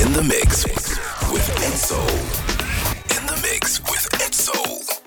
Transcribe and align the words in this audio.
In 0.00 0.14
the 0.14 0.22
mix 0.22 0.64
with 1.30 1.46
Edsoul. 1.68 2.08
In 3.18 3.26
the 3.26 3.36
mix 3.42 3.80
with 3.80 4.08
Edsoul. 4.12 4.99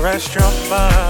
restaurant 0.00 0.70
bar. 0.70 1.09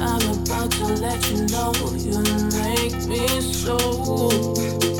i'm 0.00 0.22
about 0.30 0.70
to 0.70 0.86
let 1.02 1.30
you 1.30 1.46
know 1.46 1.72
you 1.96 2.18
make 2.58 2.94
me 3.06 3.40
so 3.40 4.97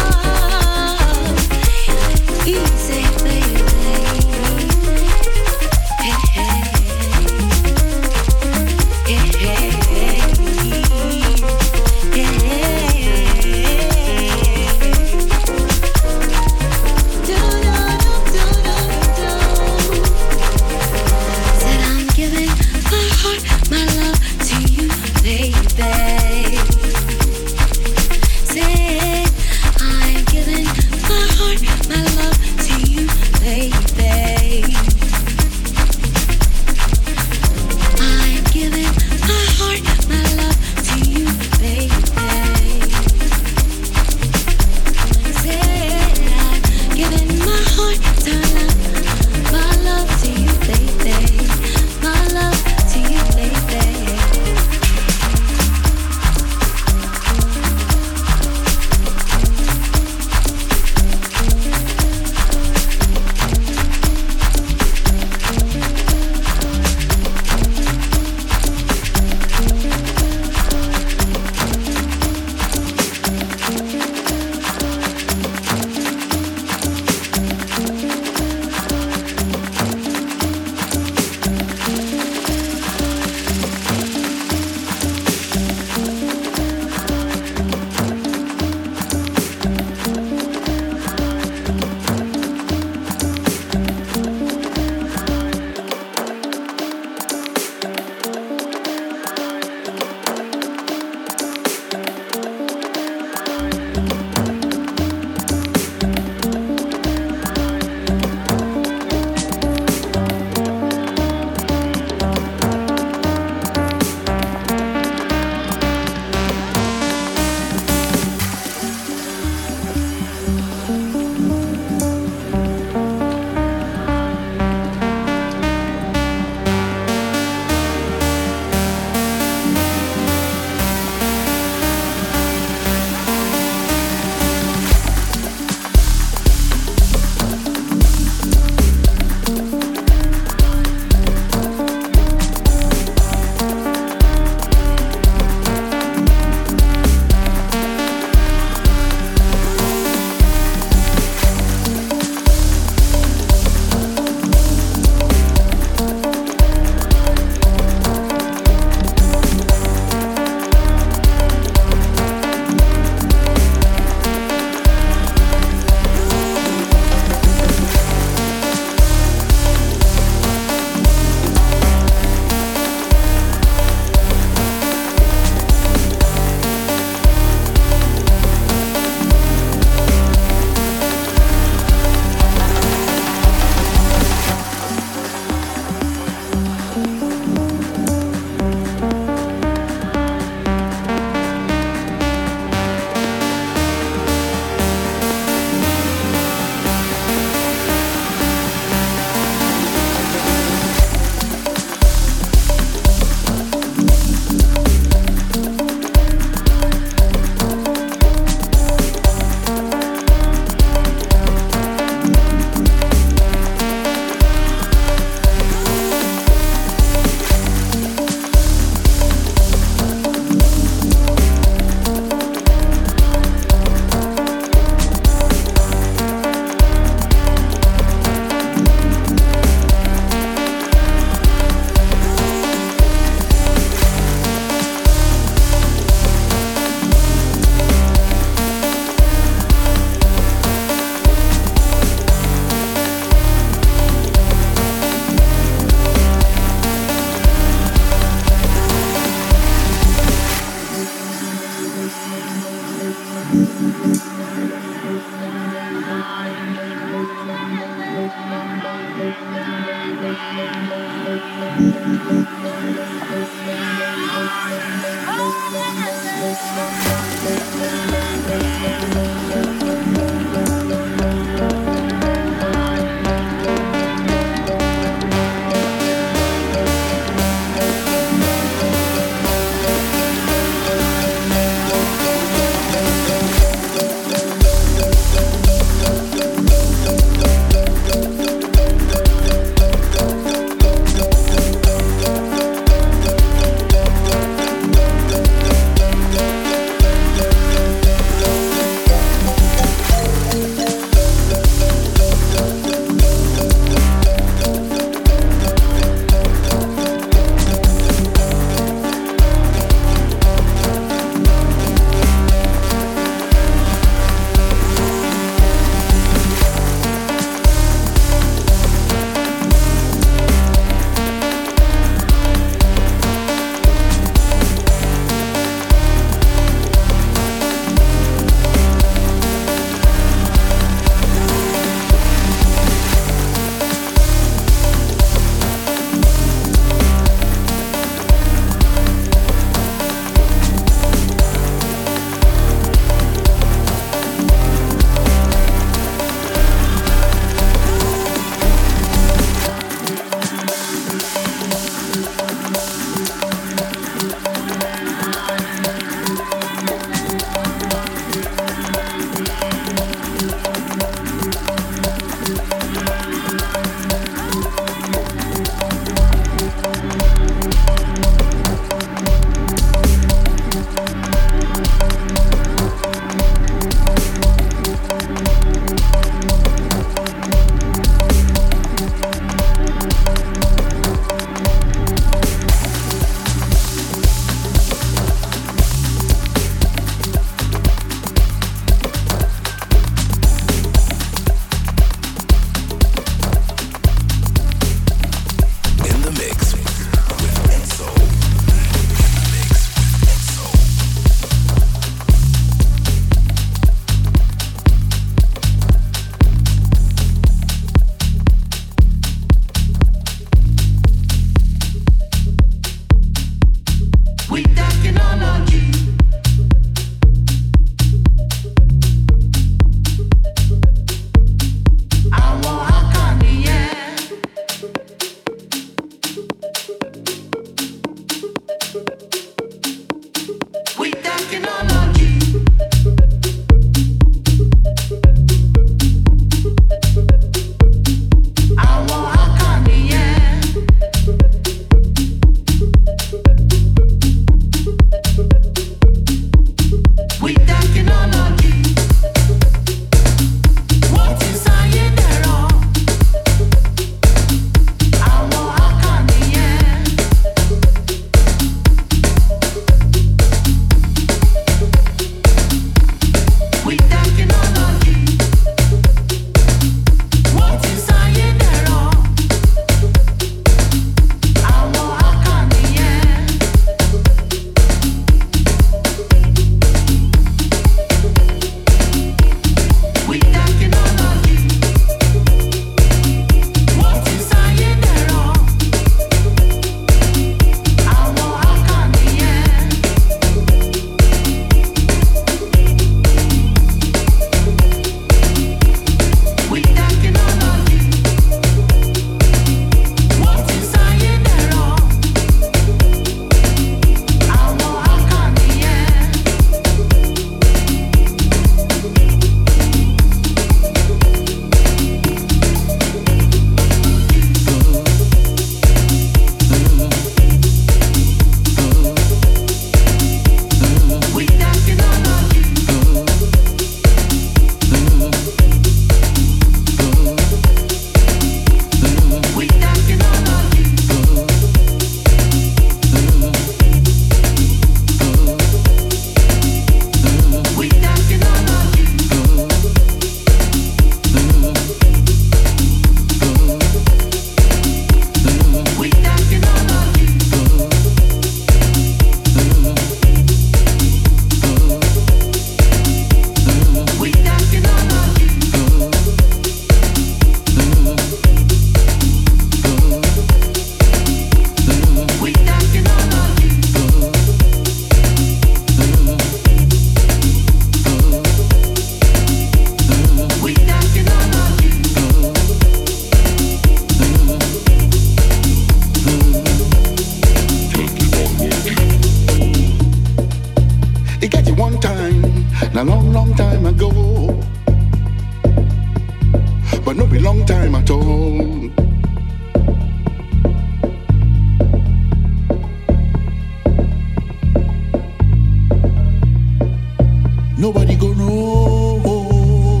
Nobody 597.80 598.14
go 598.14 598.34
know. 598.34 600.00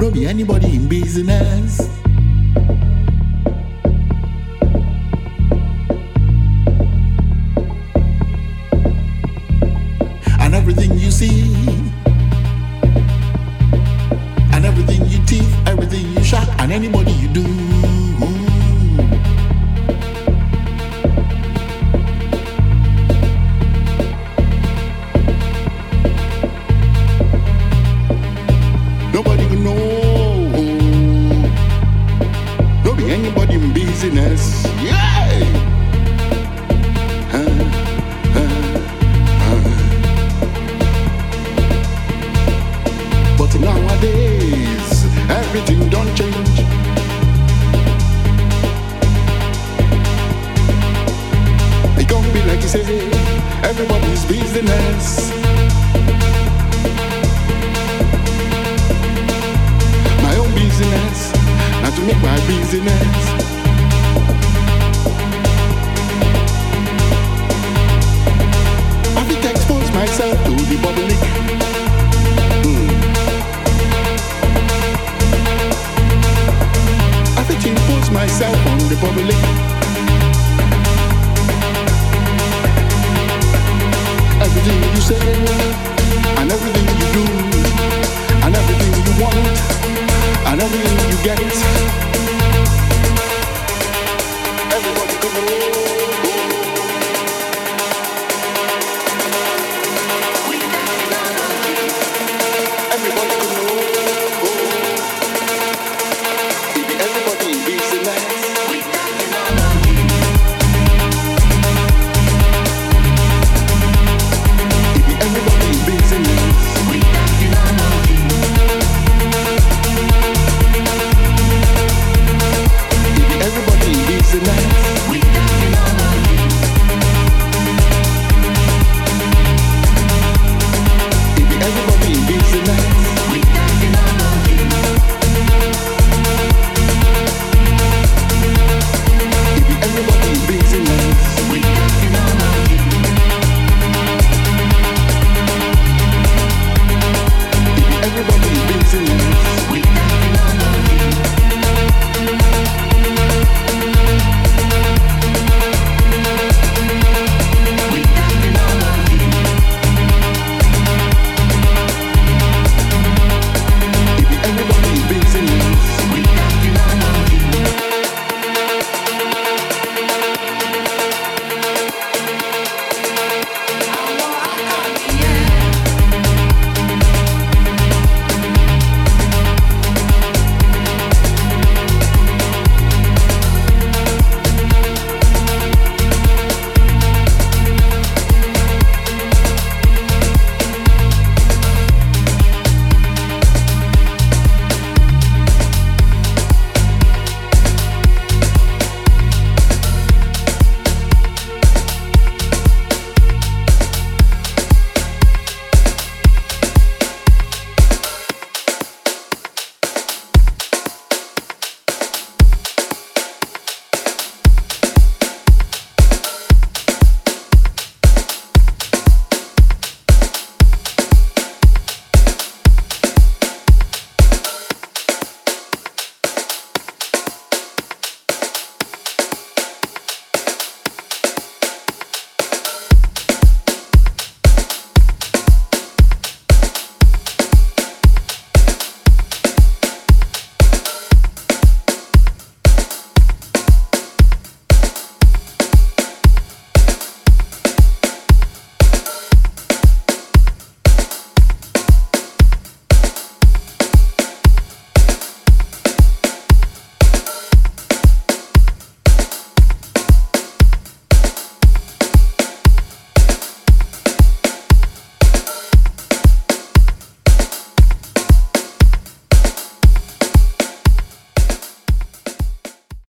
No 0.00 0.10
be 0.10 0.24
anybody 0.24 0.74
in 0.74 0.88
business. 0.88 1.93